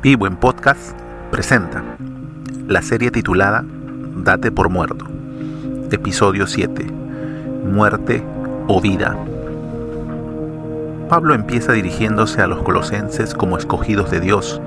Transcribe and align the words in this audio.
Vivo 0.00 0.28
en 0.28 0.36
Podcast 0.36 0.96
presenta 1.32 1.82
la 2.68 2.82
serie 2.82 3.10
titulada 3.10 3.64
Date 3.66 4.52
por 4.52 4.68
muerto, 4.68 5.06
episodio 5.90 6.46
7, 6.46 6.86
Muerte 7.64 8.22
o 8.68 8.80
vida. 8.80 9.18
Pablo 11.08 11.34
empieza 11.34 11.72
dirigiéndose 11.72 12.40
a 12.40 12.46
los 12.46 12.62
colosenses 12.62 13.34
como 13.34 13.58
escogidos 13.58 14.08
de 14.12 14.20
Dios, 14.20 14.62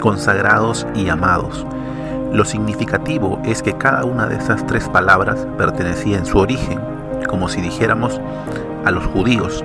consagrados 0.00 0.86
y 0.94 1.10
amados. 1.10 1.66
Lo 2.32 2.46
significativo 2.46 3.42
es 3.44 3.62
que 3.62 3.74
cada 3.74 4.06
una 4.06 4.26
de 4.28 4.36
esas 4.36 4.66
tres 4.66 4.88
palabras 4.88 5.46
pertenecía 5.58 6.16
en 6.16 6.24
su 6.24 6.38
origen, 6.38 6.80
como 7.28 7.50
si 7.50 7.60
dijéramos 7.60 8.18
a 8.86 8.90
los 8.90 9.04
judíos. 9.04 9.62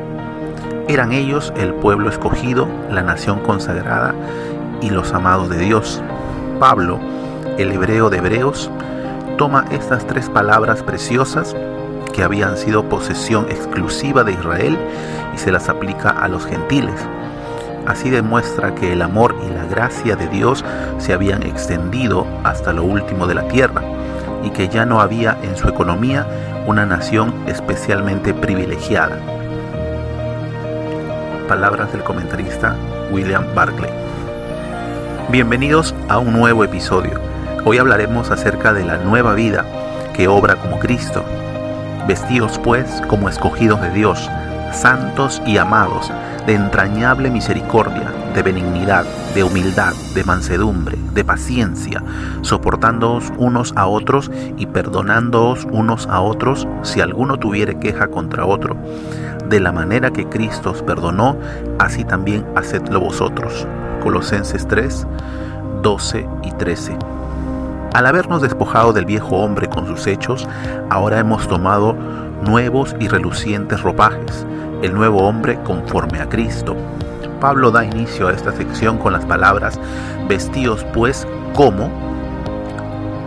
Eran 0.89 1.13
ellos 1.13 1.54
el 1.55 1.73
pueblo 1.75 2.09
escogido, 2.09 2.68
la 2.91 3.02
nación 3.02 3.39
consagrada 3.39 4.13
y 4.82 4.89
los 4.89 5.14
amados 5.14 5.50
de 5.50 5.57
Dios. 5.57 6.01
Pablo, 6.60 7.00
el 7.57 7.71
hebreo 7.71 8.10
de 8.10 8.18
hebreos, 8.18 8.69
toma 9.38 9.65
estas 9.71 10.05
tres 10.05 10.29
palabras 10.29 10.83
preciosas 10.83 11.55
que 12.14 12.24
habían 12.24 12.57
sido 12.57 12.83
posesión 12.89 13.46
exclusiva 13.50 14.24
de 14.24 14.33
Israel 14.33 14.78
y 15.33 15.38
se 15.38 15.52
las 15.52 15.69
aplica 15.69 16.10
a 16.10 16.28
los 16.28 16.46
gentiles. 16.46 16.96
Así 17.86 18.10
demuestra 18.10 18.75
que 18.75 18.93
el 18.93 19.02
amor 19.02 19.36
y 19.47 19.54
la 19.54 19.65
gracia 19.65 20.15
de 20.15 20.28
Dios 20.28 20.64
se 20.97 21.14
habían 21.14 21.43
extendido 21.43 22.27
hasta 22.43 22.74
lo 22.74 22.83
último 22.83 23.25
de 23.25 23.36
la 23.36 23.47
tierra 23.47 23.82
y 24.43 24.52
que 24.52 24.68
ya 24.68 24.86
no 24.86 25.02
había 25.02 25.38
en 25.43 25.57
su 25.57 25.68
economía 25.68 26.27
una 26.68 26.86
nación 26.86 27.33
especialmente 27.47 28.33
privilegiada. 28.33 29.18
Palabras 31.47 31.91
del 31.91 32.03
comentarista 32.03 32.75
William 33.11 33.44
Barclay. 33.55 33.98
Bienvenidos 35.31 35.94
a 36.08 36.17
un 36.17 36.33
nuevo 36.33 36.64
episodio. 36.64 37.22
Hoy 37.63 37.77
hablaremos 37.77 38.31
acerca 38.31 38.73
de 38.73 38.83
la 38.83 38.97
nueva 38.97 39.35
vida 39.35 39.63
que 40.16 40.27
obra 40.27 40.55
como 40.55 40.80
Cristo. 40.80 41.23
Vestidos 42.08 42.58
pues 42.58 43.03
como 43.08 43.30
escogidos 43.30 43.80
de 43.80 43.91
Dios, 43.91 44.27
santos 44.73 45.39
y 45.45 45.57
amados, 45.59 46.11
de 46.47 46.55
entrañable 46.55 47.30
misericordia, 47.30 48.11
de 48.33 48.41
benignidad, 48.41 49.05
de 49.35 49.44
humildad, 49.44 49.94
de 50.16 50.23
mansedumbre, 50.23 50.97
de 51.13 51.23
paciencia, 51.23 52.03
soportándoos 52.41 53.31
unos 53.38 53.72
a 53.75 53.85
otros 53.85 54.31
y 54.57 54.66
perdonándoos 54.66 55.67
unos 55.72 56.07
a 56.07 56.22
otros 56.22 56.67
si 56.81 57.02
alguno 57.02 57.38
tuviere 57.38 57.77
queja 57.77 58.07
contra 58.07 58.47
otro. 58.47 58.75
De 59.47 59.59
la 59.59 59.72
manera 59.72 60.09
que 60.09 60.27
Cristo 60.27 60.72
os 60.72 60.81
perdonó, 60.81 61.38
así 61.77 62.03
también 62.03 62.47
hacedlo 62.55 63.00
vosotros. 63.00 63.67
Colosenses 64.00 64.67
3, 64.67 65.08
12 65.81 66.28
y 66.44 66.52
13. 66.52 66.97
Al 67.94 68.06
habernos 68.06 68.41
despojado 68.41 68.94
del 68.94 69.06
viejo 69.06 69.38
hombre 69.38 69.67
con 69.67 69.88
sus 69.88 70.08
hechos, 70.08 70.47
ahora 70.89 71.19
hemos 71.19 71.47
tomado 71.47 71.95
nuevos 72.45 72.95
y 73.00 73.08
relucientes 73.08 73.81
ropajes, 73.81 74.45
el 74.81 74.94
nuevo 74.94 75.28
hombre 75.28 75.59
conforme 75.64 76.19
a 76.19 76.30
Cristo. 76.30 76.75
Pablo 77.41 77.72
da 77.72 77.86
inicio 77.86 78.28
a 78.28 78.33
esta 78.33 78.52
sección 78.52 78.97
con 78.97 79.14
las 79.14 79.25
palabras 79.25 79.80
vestidos 80.28 80.86
pues 80.94 81.28
como. 81.53 81.89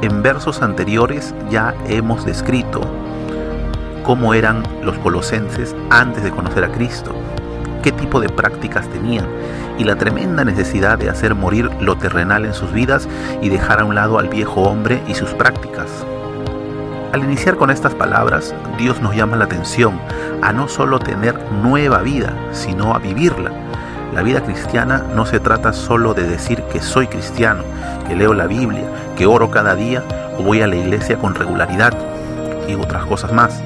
En 0.02 0.22
versos 0.22 0.62
anteriores 0.62 1.34
ya 1.50 1.74
hemos 1.88 2.24
descrito 2.24 2.80
cómo 4.04 4.34
eran 4.34 4.62
los 4.82 4.98
colosenses 4.98 5.74
antes 5.90 6.24
de 6.24 6.30
conocer 6.30 6.64
a 6.64 6.72
Cristo, 6.72 7.12
qué 7.82 7.92
tipo 7.92 8.20
de 8.20 8.28
prácticas 8.28 8.88
tenían 8.88 9.26
y 9.76 9.84
la 9.84 9.96
tremenda 9.96 10.44
necesidad 10.44 10.98
de 10.98 11.10
hacer 11.10 11.34
morir 11.34 11.70
lo 11.80 11.96
terrenal 11.96 12.46
en 12.46 12.54
sus 12.54 12.72
vidas 12.72 13.08
y 13.42 13.48
dejar 13.48 13.80
a 13.80 13.84
un 13.84 13.94
lado 13.94 14.18
al 14.18 14.28
viejo 14.28 14.62
hombre 14.62 15.02
y 15.08 15.14
sus 15.14 15.30
prácticas. 15.30 15.88
Al 17.12 17.24
iniciar 17.24 17.56
con 17.56 17.70
estas 17.70 17.94
palabras, 17.94 18.54
Dios 18.78 19.02
nos 19.02 19.14
llama 19.14 19.36
la 19.36 19.44
atención 19.44 20.00
a 20.40 20.52
no 20.52 20.68
solo 20.68 20.98
tener 20.98 21.38
nueva 21.62 22.00
vida, 22.00 22.32
sino 22.52 22.94
a 22.94 22.98
vivirla. 22.98 23.50
La 24.14 24.22
vida 24.22 24.42
cristiana 24.42 25.04
no 25.14 25.26
se 25.26 25.40
trata 25.40 25.72
solo 25.72 26.14
de 26.14 26.22
decir 26.22 26.62
que 26.72 26.80
soy 26.80 27.08
cristiano, 27.08 27.64
que 28.06 28.14
leo 28.14 28.32
la 28.32 28.46
Biblia, 28.46 28.84
que 29.16 29.26
oro 29.26 29.50
cada 29.50 29.74
día 29.74 30.02
o 30.38 30.42
voy 30.42 30.62
a 30.62 30.66
la 30.66 30.76
iglesia 30.76 31.18
con 31.18 31.34
regularidad 31.34 31.92
y 32.68 32.74
otras 32.74 33.04
cosas 33.06 33.32
más. 33.32 33.62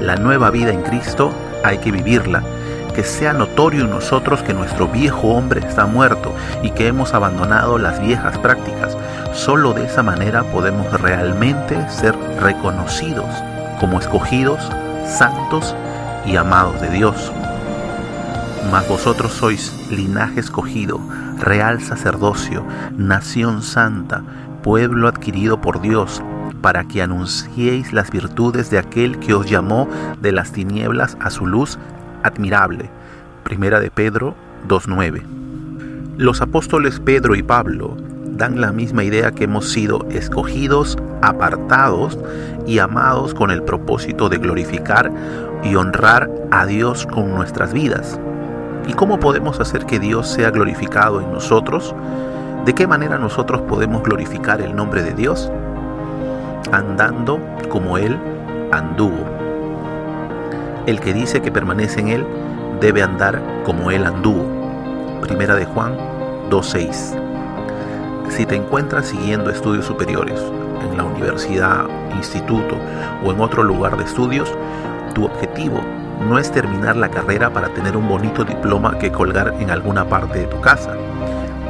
La 0.00 0.16
nueva 0.16 0.50
vida 0.50 0.70
en 0.70 0.82
Cristo 0.82 1.32
hay 1.64 1.78
que 1.78 1.90
vivirla 1.90 2.42
que 2.94 3.04
sea 3.04 3.32
notorio 3.32 3.84
en 3.84 3.90
nosotros 3.90 4.42
que 4.42 4.54
nuestro 4.54 4.88
viejo 4.88 5.28
hombre 5.28 5.60
está 5.66 5.84
muerto 5.86 6.32
y 6.62 6.70
que 6.70 6.86
hemos 6.86 7.12
abandonado 7.12 7.76
las 7.76 8.00
viejas 8.00 8.38
prácticas. 8.38 8.96
Solo 9.32 9.72
de 9.72 9.84
esa 9.84 10.02
manera 10.02 10.44
podemos 10.44 10.90
realmente 11.00 11.76
ser 11.90 12.14
reconocidos 12.40 13.26
como 13.80 13.98
escogidos, 13.98 14.60
santos 15.06 15.74
y 16.24 16.36
amados 16.36 16.80
de 16.80 16.90
Dios. 16.90 17.32
Mas 18.70 18.88
vosotros 18.88 19.32
sois 19.32 19.90
linaje 19.90 20.40
escogido, 20.40 21.00
real 21.38 21.82
sacerdocio, 21.82 22.64
nación 22.96 23.62
santa, 23.62 24.22
pueblo 24.62 25.08
adquirido 25.08 25.60
por 25.60 25.80
Dios, 25.80 26.22
para 26.62 26.84
que 26.84 27.02
anunciéis 27.02 27.92
las 27.92 28.10
virtudes 28.10 28.70
de 28.70 28.78
aquel 28.78 29.18
que 29.18 29.34
os 29.34 29.50
llamó 29.50 29.86
de 30.22 30.32
las 30.32 30.52
tinieblas 30.52 31.18
a 31.20 31.28
su 31.28 31.46
luz 31.46 31.78
admirable. 32.24 32.90
Primera 33.44 33.78
de 33.78 33.90
Pedro 33.90 34.34
2.9. 34.66 35.22
Los 36.16 36.40
apóstoles 36.40 36.98
Pedro 36.98 37.36
y 37.36 37.42
Pablo 37.42 37.96
dan 38.36 38.60
la 38.60 38.72
misma 38.72 39.04
idea 39.04 39.32
que 39.32 39.44
hemos 39.44 39.70
sido 39.70 40.06
escogidos, 40.10 40.96
apartados 41.22 42.18
y 42.66 42.78
amados 42.78 43.34
con 43.34 43.50
el 43.50 43.62
propósito 43.62 44.28
de 44.28 44.38
glorificar 44.38 45.12
y 45.62 45.76
honrar 45.76 46.30
a 46.50 46.66
Dios 46.66 47.06
con 47.06 47.32
nuestras 47.34 47.72
vidas. 47.72 48.18
¿Y 48.86 48.92
cómo 48.92 49.18
podemos 49.18 49.60
hacer 49.60 49.86
que 49.86 49.98
Dios 49.98 50.28
sea 50.28 50.50
glorificado 50.50 51.20
en 51.20 51.32
nosotros? 51.32 51.94
¿De 52.64 52.74
qué 52.74 52.86
manera 52.86 53.18
nosotros 53.18 53.62
podemos 53.62 54.02
glorificar 54.02 54.60
el 54.60 54.74
nombre 54.74 55.02
de 55.02 55.14
Dios? 55.14 55.50
Andando 56.72 57.38
como 57.68 57.98
Él 57.98 58.16
anduvo. 58.72 59.33
El 60.86 61.00
que 61.00 61.14
dice 61.14 61.40
que 61.40 61.50
permanece 61.50 62.00
en 62.00 62.08
Él 62.08 62.26
debe 62.78 63.02
andar 63.02 63.40
como 63.64 63.90
Él 63.90 64.04
anduvo. 64.04 64.44
Primera 65.22 65.54
de 65.54 65.64
Juan 65.64 65.96
2.6. 66.50 67.18
Si 68.28 68.44
te 68.44 68.56
encuentras 68.56 69.06
siguiendo 69.06 69.48
estudios 69.48 69.86
superiores 69.86 70.38
en 70.82 70.94
la 70.98 71.04
universidad, 71.04 71.86
instituto 72.14 72.76
o 73.24 73.32
en 73.32 73.40
otro 73.40 73.62
lugar 73.62 73.96
de 73.96 74.04
estudios, 74.04 74.52
tu 75.14 75.24
objetivo 75.24 75.80
no 76.28 76.38
es 76.38 76.50
terminar 76.50 76.96
la 76.96 77.08
carrera 77.08 77.50
para 77.50 77.68
tener 77.68 77.96
un 77.96 78.06
bonito 78.06 78.44
diploma 78.44 78.98
que 78.98 79.10
colgar 79.10 79.54
en 79.58 79.70
alguna 79.70 80.06
parte 80.06 80.40
de 80.40 80.46
tu 80.46 80.60
casa. 80.60 80.94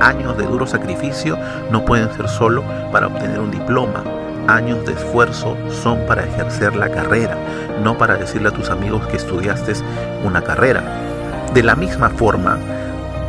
Años 0.00 0.36
de 0.36 0.44
duro 0.44 0.66
sacrificio 0.66 1.38
no 1.70 1.84
pueden 1.84 2.12
ser 2.14 2.28
solo 2.28 2.64
para 2.90 3.06
obtener 3.06 3.38
un 3.38 3.52
diploma 3.52 4.02
años 4.48 4.84
de 4.84 4.92
esfuerzo 4.92 5.56
son 5.70 6.04
para 6.06 6.24
ejercer 6.24 6.76
la 6.76 6.90
carrera, 6.90 7.36
no 7.82 7.98
para 7.98 8.16
decirle 8.16 8.48
a 8.48 8.52
tus 8.52 8.70
amigos 8.70 9.06
que 9.06 9.16
estudiaste 9.16 9.72
una 10.24 10.42
carrera. 10.42 10.82
De 11.52 11.62
la 11.62 11.76
misma 11.76 12.10
forma, 12.10 12.58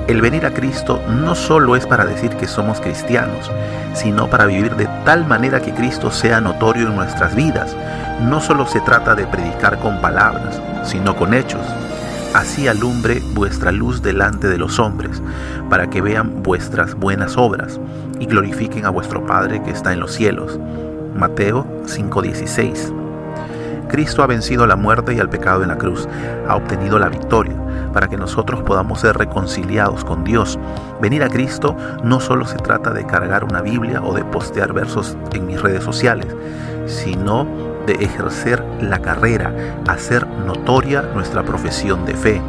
el 0.08 0.22
venir 0.22 0.46
a 0.46 0.54
Cristo 0.54 1.02
no 1.10 1.34
solo 1.34 1.76
es 1.76 1.88
para 1.88 2.06
decir 2.06 2.32
que 2.36 2.48
somos 2.48 2.80
cristianos, 2.80 3.52
sino 3.94 4.30
para 4.30 4.46
vivir 4.46 4.76
de 4.76 4.88
tal 5.04 5.26
manera 5.26 5.62
que 5.62 5.74
Cristo 5.74 6.12
sea 6.12 6.42
notorio 6.42 6.88
en 6.88 6.96
nuestras 6.96 7.36
vidas. 7.36 7.76
No 8.22 8.40
solo 8.40 8.68
se 8.68 8.82
trata 8.82 9.16
de 9.16 9.26
predicar 9.26 9.80
con 9.80 10.02
palabras, 10.02 10.62
sino 10.84 11.16
con 11.16 11.34
hechos. 11.34 11.66
Así 12.36 12.68
alumbre 12.68 13.22
vuestra 13.34 13.72
luz 13.72 14.02
delante 14.02 14.48
de 14.48 14.58
los 14.58 14.78
hombres, 14.78 15.22
para 15.70 15.90
que 15.90 16.02
vean 16.02 16.44
vuestras 16.44 16.94
buenas 16.94 17.38
obras 17.38 17.80
y 18.20 18.26
glorifiquen 18.26 18.86
a 18.86 18.90
vuestro 18.90 19.26
Padre 19.26 19.64
que 19.64 19.72
está 19.72 19.94
en 19.94 20.02
los 20.02 20.12
cielos. 20.14 20.60
Mateo 21.16 21.66
5:16. 21.86 23.05
Cristo 23.96 24.24
ha 24.24 24.28
vencido 24.28 24.68
la 24.68 24.76
muerte 24.76 25.14
y 25.14 25.22
al 25.22 25.30
pecado 25.30 25.64
en 25.64 25.70
la 25.70 25.78
cruz, 25.78 26.06
ha 26.50 26.58
obtenido 26.58 27.00
la 27.00 27.08
victoria 27.08 27.56
para 27.94 28.10
que 28.10 28.18
nosotros 28.18 28.62
podamos 28.62 29.00
ser 29.00 29.18
reconciliados 29.18 30.04
con 30.04 30.26
Dios. 30.26 30.60
Venir 31.00 31.24
a 31.24 31.30
Cristo 31.30 31.78
no 32.04 32.20
solo 32.20 32.46
se 32.46 32.58
trata 32.58 32.92
de 32.92 33.06
cargar 33.06 33.46
una 33.46 33.62
Biblia 33.62 34.02
o 34.04 34.14
de 34.14 34.26
postear 34.26 34.74
versos 34.74 35.16
en 35.32 35.48
mis 35.48 35.62
redes 35.62 35.86
sociales, 35.86 36.28
sino 36.88 37.48
de 37.88 37.94
ejercer 37.94 38.62
la 38.82 39.00
carrera, 39.00 39.54
hacer 39.88 40.28
notoria 40.28 41.04
nuestra 41.14 41.44
profesión 41.44 42.06
de 42.06 42.16
fe. 42.16 42.42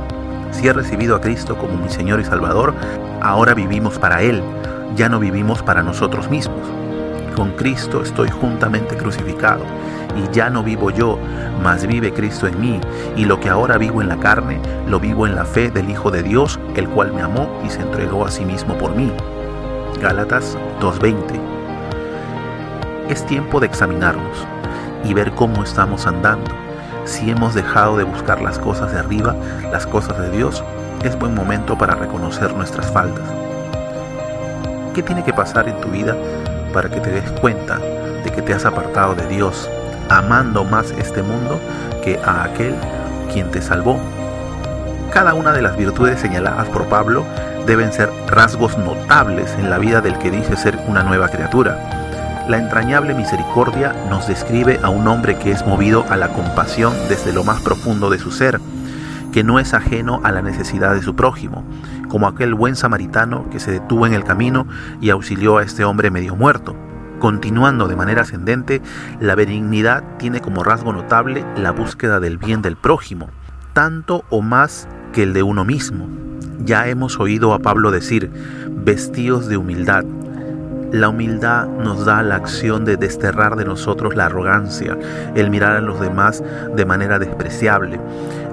Si 0.50 0.66
he 0.66 0.72
recibido 0.72 1.14
a 1.14 1.20
Cristo 1.20 1.56
como 1.56 1.76
mi 1.76 1.90
Señor 1.90 2.18
y 2.18 2.24
Salvador, 2.24 2.74
ahora 3.22 3.54
vivimos 3.54 4.00
para 4.00 4.20
Él, 4.20 4.42
ya 4.96 5.08
no 5.08 5.20
vivimos 5.20 5.62
para 5.62 5.84
nosotros 5.84 6.28
mismos. 6.28 6.85
Con 7.36 7.50
Cristo 7.50 8.02
estoy 8.02 8.30
juntamente 8.30 8.96
crucificado, 8.96 9.62
y 10.16 10.34
ya 10.34 10.48
no 10.48 10.62
vivo 10.62 10.90
yo, 10.90 11.18
mas 11.62 11.86
vive 11.86 12.14
Cristo 12.14 12.46
en 12.46 12.58
mí, 12.58 12.80
y 13.14 13.26
lo 13.26 13.38
que 13.40 13.50
ahora 13.50 13.76
vivo 13.76 14.00
en 14.00 14.08
la 14.08 14.16
carne, 14.16 14.58
lo 14.88 14.98
vivo 15.00 15.26
en 15.26 15.34
la 15.34 15.44
fe 15.44 15.70
del 15.70 15.90
Hijo 15.90 16.10
de 16.10 16.22
Dios, 16.22 16.58
el 16.76 16.88
cual 16.88 17.12
me 17.12 17.20
amó 17.20 17.60
y 17.62 17.68
se 17.68 17.82
entregó 17.82 18.24
a 18.24 18.30
sí 18.30 18.46
mismo 18.46 18.78
por 18.78 18.96
mí. 18.96 19.12
Gálatas 20.00 20.56
2.20. 20.80 21.38
Es 23.10 23.26
tiempo 23.26 23.60
de 23.60 23.66
examinarnos 23.66 24.46
y 25.04 25.12
ver 25.12 25.32
cómo 25.32 25.62
estamos 25.62 26.06
andando. 26.06 26.50
Si 27.04 27.30
hemos 27.30 27.54
dejado 27.54 27.98
de 27.98 28.04
buscar 28.04 28.40
las 28.40 28.58
cosas 28.58 28.92
de 28.92 28.98
arriba, 28.98 29.36
las 29.70 29.86
cosas 29.86 30.18
de 30.18 30.30
Dios, 30.30 30.64
es 31.04 31.18
buen 31.18 31.34
momento 31.34 31.76
para 31.76 31.96
reconocer 31.96 32.54
nuestras 32.54 32.90
faltas. 32.90 33.28
¿Qué 34.94 35.02
tiene 35.02 35.22
que 35.22 35.34
pasar 35.34 35.68
en 35.68 35.78
tu 35.82 35.88
vida 35.88 36.16
para 36.76 36.90
que 36.90 37.00
te 37.00 37.10
des 37.10 37.30
cuenta 37.40 37.78
de 38.22 38.30
que 38.30 38.42
te 38.42 38.52
has 38.52 38.66
apartado 38.66 39.14
de 39.14 39.26
Dios, 39.28 39.70
amando 40.10 40.62
más 40.62 40.90
este 40.98 41.22
mundo 41.22 41.58
que 42.04 42.20
a 42.22 42.44
aquel 42.44 42.74
quien 43.32 43.50
te 43.50 43.62
salvó? 43.62 43.98
Cada 45.10 45.32
una 45.32 45.54
de 45.54 45.62
las 45.62 45.78
virtudes 45.78 46.20
señaladas 46.20 46.68
por 46.68 46.84
Pablo 46.84 47.24
deben 47.66 47.94
ser 47.94 48.10
rasgos 48.26 48.76
notables 48.76 49.54
en 49.58 49.70
la 49.70 49.78
vida 49.78 50.02
del 50.02 50.18
que 50.18 50.30
dice 50.30 50.54
ser 50.54 50.78
una 50.86 51.02
nueva 51.02 51.30
criatura. 51.30 52.44
La 52.46 52.58
entrañable 52.58 53.14
misericordia 53.14 53.94
nos 54.10 54.28
describe 54.28 54.78
a 54.82 54.90
un 54.90 55.08
hombre 55.08 55.38
que 55.38 55.52
es 55.52 55.66
movido 55.66 56.04
a 56.10 56.16
la 56.16 56.28
compasión 56.28 56.92
desde 57.08 57.32
lo 57.32 57.42
más 57.42 57.62
profundo 57.62 58.10
de 58.10 58.18
su 58.18 58.30
ser, 58.30 58.60
que 59.32 59.42
no 59.42 59.58
es 59.58 59.72
ajeno 59.72 60.20
a 60.24 60.30
la 60.30 60.42
necesidad 60.42 60.92
de 60.92 61.00
su 61.00 61.16
prójimo, 61.16 61.64
como 62.08 62.28
aquel 62.28 62.54
buen 62.54 62.76
samaritano 62.76 63.48
que 63.50 63.60
se 63.60 63.72
detuvo 63.72 64.06
en 64.06 64.14
el 64.14 64.24
camino 64.24 64.66
y 65.00 65.10
auxilió 65.10 65.58
a 65.58 65.62
este 65.62 65.84
hombre 65.84 66.10
medio 66.10 66.36
muerto. 66.36 66.76
Continuando 67.18 67.88
de 67.88 67.96
manera 67.96 68.22
ascendente, 68.22 68.82
la 69.20 69.34
benignidad 69.34 70.04
tiene 70.18 70.40
como 70.40 70.62
rasgo 70.62 70.92
notable 70.92 71.44
la 71.56 71.70
búsqueda 71.70 72.20
del 72.20 72.36
bien 72.36 72.60
del 72.60 72.76
prójimo, 72.76 73.30
tanto 73.72 74.24
o 74.28 74.42
más 74.42 74.86
que 75.12 75.22
el 75.22 75.32
de 75.32 75.42
uno 75.42 75.64
mismo. 75.64 76.08
Ya 76.64 76.88
hemos 76.88 77.18
oído 77.18 77.54
a 77.54 77.58
Pablo 77.58 77.90
decir, 77.90 78.30
vestidos 78.68 79.48
de 79.48 79.56
humildad. 79.56 80.04
La 80.92 81.08
humildad 81.08 81.66
nos 81.66 82.04
da 82.04 82.22
la 82.22 82.36
acción 82.36 82.84
de 82.84 82.96
desterrar 82.96 83.56
de 83.56 83.64
nosotros 83.64 84.14
la 84.14 84.26
arrogancia, 84.26 84.96
el 85.34 85.50
mirar 85.50 85.72
a 85.72 85.80
los 85.80 86.00
demás 86.00 86.44
de 86.74 86.84
manera 86.84 87.18
despreciable. 87.18 87.98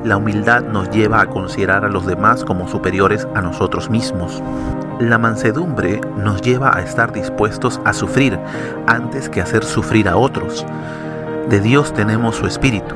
La 0.03 0.17
humildad 0.17 0.63
nos 0.63 0.89
lleva 0.89 1.21
a 1.21 1.27
considerar 1.27 1.85
a 1.85 1.89
los 1.89 2.05
demás 2.05 2.43
como 2.43 2.67
superiores 2.67 3.25
a 3.35 3.41
nosotros 3.41 3.89
mismos. 3.89 4.43
La 4.99 5.17
mansedumbre 5.17 6.01
nos 6.17 6.41
lleva 6.41 6.75
a 6.75 6.81
estar 6.81 7.13
dispuestos 7.13 7.79
a 7.85 7.93
sufrir 7.93 8.37
antes 8.85 9.29
que 9.29 9.39
hacer 9.39 9.63
sufrir 9.63 10.09
a 10.09 10.17
otros. 10.17 10.65
De 11.47 11.61
Dios 11.61 11.93
tenemos 11.93 12.35
su 12.35 12.47
espíritu 12.47 12.95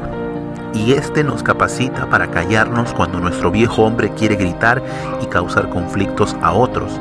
y 0.73 0.91
este 0.93 1.23
nos 1.23 1.43
capacita 1.43 2.09
para 2.09 2.27
callarnos 2.27 2.93
cuando 2.93 3.21
nuestro 3.21 3.51
viejo 3.51 3.83
hombre 3.83 4.11
quiere 4.11 4.35
gritar 4.35 4.83
y 5.21 5.27
causar 5.27 5.69
conflictos 5.69 6.35
a 6.41 6.51
otros. 6.51 6.99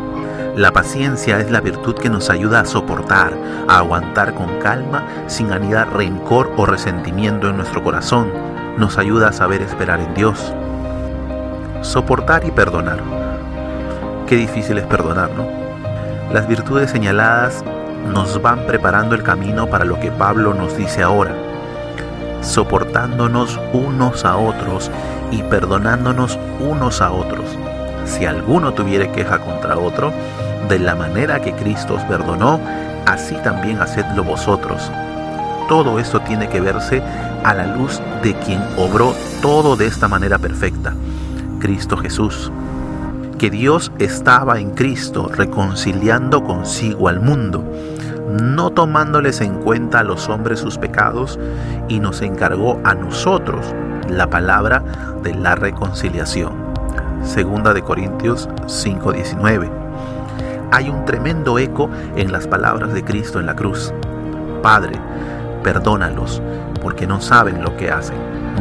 La 0.54 0.70
paciencia 0.70 1.40
es 1.40 1.50
la 1.50 1.60
virtud 1.60 1.96
que 1.96 2.08
nos 2.08 2.30
ayuda 2.30 2.60
a 2.60 2.64
soportar, 2.64 3.32
a 3.66 3.78
aguantar 3.78 4.34
con 4.34 4.60
calma 4.60 5.04
sin 5.26 5.50
anidar 5.50 5.92
rencor 5.94 6.52
o 6.56 6.64
resentimiento 6.64 7.50
en 7.50 7.56
nuestro 7.56 7.82
corazón. 7.82 8.55
Nos 8.76 8.98
ayuda 8.98 9.28
a 9.28 9.32
saber 9.32 9.62
esperar 9.62 10.00
en 10.00 10.14
Dios. 10.14 10.52
Soportar 11.82 12.44
y 12.44 12.50
perdonar. 12.50 13.00
Qué 14.26 14.36
difícil 14.36 14.78
es 14.78 14.86
perdonar, 14.86 15.30
¿no? 15.30 15.46
Las 16.32 16.48
virtudes 16.48 16.90
señaladas 16.90 17.64
nos 18.12 18.40
van 18.42 18.66
preparando 18.66 19.14
el 19.14 19.22
camino 19.22 19.66
para 19.68 19.84
lo 19.84 19.98
que 20.00 20.10
Pablo 20.10 20.54
nos 20.54 20.76
dice 20.76 21.02
ahora 21.02 21.34
soportándonos 22.46 23.58
unos 23.72 24.24
a 24.24 24.36
otros 24.36 24.90
y 25.30 25.42
perdonándonos 25.42 26.38
unos 26.60 27.00
a 27.00 27.10
otros. 27.10 27.44
Si 28.04 28.24
alguno 28.24 28.72
tuviere 28.72 29.10
queja 29.10 29.40
contra 29.40 29.76
otro, 29.76 30.12
de 30.68 30.78
la 30.78 30.94
manera 30.94 31.40
que 31.40 31.52
Cristo 31.52 31.94
os 31.94 32.02
perdonó, 32.04 32.60
así 33.06 33.34
también 33.42 33.80
hacedlo 33.80 34.22
vosotros. 34.24 34.90
Todo 35.68 35.98
esto 35.98 36.20
tiene 36.20 36.48
que 36.48 36.60
verse 36.60 37.02
a 37.44 37.54
la 37.54 37.66
luz 37.66 38.00
de 38.22 38.34
quien 38.34 38.62
obró 38.76 39.14
todo 39.42 39.76
de 39.76 39.86
esta 39.86 40.08
manera 40.08 40.38
perfecta, 40.38 40.94
Cristo 41.58 41.96
Jesús. 41.96 42.52
Que 43.38 43.50
Dios 43.50 43.92
estaba 43.98 44.58
en 44.58 44.70
Cristo 44.70 45.28
reconciliando 45.28 46.42
consigo 46.44 47.08
al 47.08 47.20
mundo 47.20 47.64
no 48.26 48.70
tomándoles 48.70 49.40
en 49.40 49.54
cuenta 49.54 50.00
a 50.00 50.04
los 50.04 50.28
hombres 50.28 50.60
sus 50.60 50.78
pecados, 50.78 51.38
y 51.88 52.00
nos 52.00 52.22
encargó 52.22 52.80
a 52.84 52.94
nosotros 52.94 53.74
la 54.08 54.28
palabra 54.28 54.82
de 55.22 55.34
la 55.34 55.54
reconciliación. 55.54 56.52
Segunda 57.22 57.72
de 57.72 57.82
Corintios 57.82 58.48
5:19. 58.66 59.70
Hay 60.72 60.88
un 60.88 61.04
tremendo 61.04 61.58
eco 61.58 61.88
en 62.16 62.32
las 62.32 62.46
palabras 62.46 62.92
de 62.92 63.04
Cristo 63.04 63.40
en 63.40 63.46
la 63.46 63.54
cruz. 63.54 63.92
Padre, 64.62 64.94
perdónalos, 65.66 66.40
porque 66.80 67.08
no 67.08 67.20
saben 67.20 67.60
lo 67.60 67.76
que 67.76 67.90
hacen. 67.90 68.16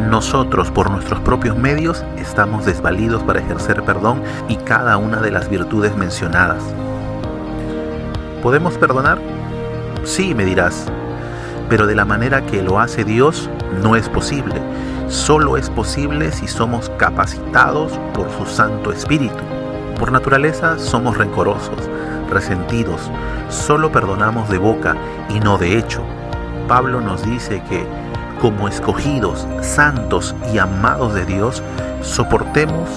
Nosotros 0.09 0.71
por 0.71 0.89
nuestros 0.89 1.19
propios 1.19 1.55
medios 1.55 2.03
estamos 2.17 2.65
desvalidos 2.65 3.21
para 3.21 3.41
ejercer 3.41 3.83
perdón 3.83 4.23
y 4.49 4.55
cada 4.55 4.97
una 4.97 5.21
de 5.21 5.29
las 5.29 5.47
virtudes 5.47 5.95
mencionadas. 5.95 6.63
¿Podemos 8.41 8.79
perdonar? 8.79 9.19
Sí, 10.03 10.33
me 10.33 10.45
dirás, 10.45 10.87
pero 11.69 11.85
de 11.85 11.93
la 11.93 12.05
manera 12.05 12.43
que 12.43 12.63
lo 12.63 12.79
hace 12.79 13.03
Dios 13.03 13.51
no 13.83 13.95
es 13.95 14.09
posible. 14.09 14.55
Solo 15.07 15.57
es 15.57 15.69
posible 15.69 16.31
si 16.31 16.47
somos 16.47 16.89
capacitados 16.97 17.99
por 18.15 18.31
su 18.31 18.47
Santo 18.47 18.91
Espíritu. 18.91 19.43
Por 19.99 20.11
naturaleza 20.11 20.79
somos 20.79 21.19
rencorosos, 21.19 21.87
resentidos, 22.31 23.11
solo 23.49 23.91
perdonamos 23.91 24.49
de 24.49 24.57
boca 24.57 24.95
y 25.29 25.39
no 25.39 25.59
de 25.59 25.77
hecho. 25.77 26.01
Pablo 26.67 27.01
nos 27.01 27.23
dice 27.23 27.61
que 27.69 27.85
como 28.41 28.67
escogidos, 28.67 29.47
santos 29.61 30.35
y 30.53 30.57
amados 30.57 31.13
de 31.13 31.25
Dios, 31.25 31.63
soportemos 32.01 32.89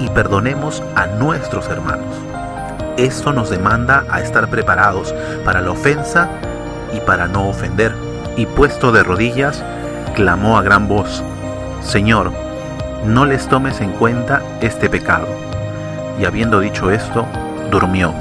y 0.00 0.08
perdonemos 0.08 0.82
a 0.96 1.06
nuestros 1.06 1.68
hermanos. 1.68 2.14
Esto 2.96 3.32
nos 3.32 3.50
demanda 3.50 4.04
a 4.10 4.20
estar 4.20 4.48
preparados 4.48 5.14
para 5.44 5.60
la 5.60 5.70
ofensa 5.70 6.28
y 6.94 7.00
para 7.00 7.26
no 7.26 7.48
ofender. 7.48 7.94
Y 8.36 8.46
puesto 8.46 8.92
de 8.92 9.02
rodillas, 9.02 9.62
clamó 10.14 10.58
a 10.58 10.62
gran 10.62 10.88
voz, 10.88 11.22
Señor, 11.82 12.32
no 13.04 13.24
les 13.24 13.48
tomes 13.48 13.80
en 13.80 13.92
cuenta 13.92 14.42
este 14.60 14.88
pecado. 14.88 15.26
Y 16.20 16.24
habiendo 16.24 16.60
dicho 16.60 16.90
esto, 16.90 17.26
durmió. 17.70 18.12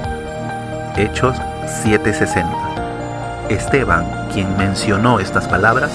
Hechos 0.95 1.37
7:60. 1.83 2.80
Esteban, 3.53 4.05
quien 4.31 4.55
mencionó 4.57 5.19
estas 5.19 5.45
palabras, 5.47 5.91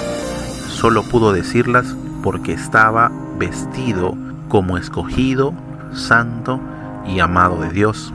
solo 0.68 1.02
pudo 1.02 1.32
decirlas 1.32 1.96
porque 2.22 2.52
estaba 2.52 3.10
vestido 3.38 4.14
como 4.48 4.76
escogido, 4.76 5.54
santo 5.94 6.60
y 7.06 7.20
amado 7.20 7.60
de 7.62 7.70
Dios. 7.70 8.12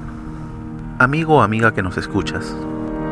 Amigo 0.99 1.37
o 1.37 1.41
amiga 1.41 1.73
que 1.73 1.81
nos 1.81 1.97
escuchas, 1.97 2.55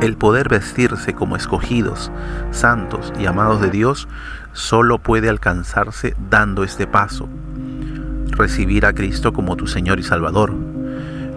el 0.01 0.17
poder 0.17 0.49
vestirse 0.49 1.13
como 1.13 1.35
escogidos, 1.35 2.11
santos 2.51 3.11
y 3.19 3.25
amados 3.25 3.59
de 3.59 3.71
Dios 3.71 4.07
solo 4.53 4.99
puede 4.99 5.29
alcanzarse 5.29 6.15
dando 6.29 6.63
este 6.63 6.85
paso, 6.85 7.27
recibir 8.29 8.85
a 8.85 8.93
Cristo 8.93 9.33
como 9.33 9.55
tu 9.55 9.65
Señor 9.65 9.99
y 9.99 10.03
Salvador. 10.03 10.53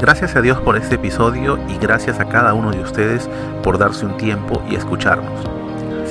Gracias 0.00 0.36
a 0.36 0.40
Dios 0.40 0.58
por 0.60 0.76
este 0.76 0.96
episodio 0.96 1.58
y 1.68 1.78
gracias 1.78 2.20
a 2.20 2.26
cada 2.26 2.52
uno 2.52 2.70
de 2.70 2.80
ustedes 2.80 3.28
por 3.62 3.78
darse 3.78 4.04
un 4.04 4.16
tiempo 4.16 4.62
y 4.68 4.74
escucharnos. 4.74 5.40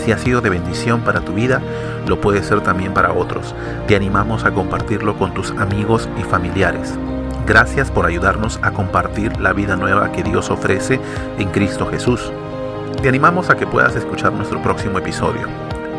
Si 0.03 0.11
ha 0.11 0.17
sido 0.17 0.41
de 0.41 0.49
bendición 0.49 1.01
para 1.01 1.21
tu 1.21 1.33
vida, 1.33 1.61
lo 2.07 2.19
puede 2.19 2.43
ser 2.43 2.61
también 2.61 2.93
para 2.93 3.13
otros. 3.13 3.53
Te 3.87 3.95
animamos 3.95 4.45
a 4.45 4.51
compartirlo 4.51 5.17
con 5.17 5.33
tus 5.33 5.51
amigos 5.51 6.09
y 6.19 6.23
familiares. 6.23 6.97
Gracias 7.45 7.91
por 7.91 8.05
ayudarnos 8.05 8.59
a 8.61 8.71
compartir 8.71 9.39
la 9.39 9.53
vida 9.53 9.75
nueva 9.75 10.11
que 10.11 10.23
Dios 10.23 10.49
ofrece 10.49 10.99
en 11.37 11.49
Cristo 11.49 11.85
Jesús. 11.87 12.31
Te 13.01 13.09
animamos 13.09 13.49
a 13.49 13.55
que 13.55 13.67
puedas 13.67 13.95
escuchar 13.95 14.31
nuestro 14.33 14.61
próximo 14.61 14.97
episodio. 14.97 15.47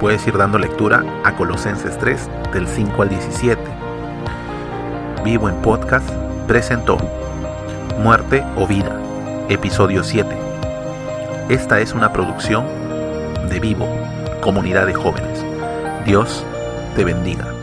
Puedes 0.01 0.27
ir 0.27 0.37
dando 0.37 0.59
lectura 0.59 1.05
a 1.23 1.33
Colosenses 1.37 1.99
3 1.99 2.31
del 2.53 2.67
5 2.67 3.03
al 3.03 3.09
17. 3.09 3.74
Vivo 5.25 5.49
en 5.49 5.55
Podcast 5.63 6.07
presentó 6.47 6.99
Muerte 7.99 8.45
o 8.57 8.67
Vida, 8.67 9.01
episodio 9.49 10.05
7. 10.05 10.29
Esta 11.49 11.81
es 11.81 11.95
una 11.95 12.13
producción 12.13 12.67
de 13.49 13.59
Vivo, 13.59 13.89
comunidad 14.43 14.87
de 14.87 14.93
jóvenes. 14.93 15.43
Dios 16.05 16.45
te 16.95 17.05
bendiga. 17.05 17.54